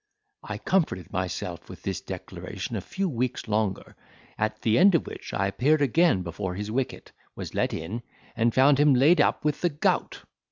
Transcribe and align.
I 0.43 0.57
comforted 0.57 1.13
myself 1.13 1.69
with 1.69 1.83
this 1.83 2.01
declaration 2.01 2.75
a 2.75 2.81
few 2.81 3.07
weeks 3.07 3.47
longer, 3.47 3.95
at 4.35 4.63
the 4.63 4.79
end 4.79 4.95
of 4.95 5.05
which 5.05 5.31
I 5.31 5.45
appeared 5.45 5.83
again 5.83 6.23
before 6.23 6.55
his 6.55 6.71
wicket, 6.71 7.11
was 7.35 7.53
let 7.53 7.71
in, 7.71 8.01
and 8.35 8.51
found 8.51 8.79
him 8.79 8.95
laid 8.95 9.21
up 9.21 9.45
with 9.45 9.61
the 9.61 9.69
gout. 9.69 10.23